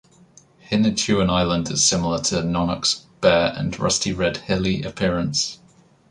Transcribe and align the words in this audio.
Hinatuan 0.71 1.29
Island 1.29 1.69
is 1.69 1.83
similar 1.83 2.17
to 2.23 2.41
Nonoc's 2.41 3.05
bare 3.21 3.53
and 3.55 3.79
rusty-red 3.79 4.37
hilly 4.37 4.81
appearance. 4.81 5.59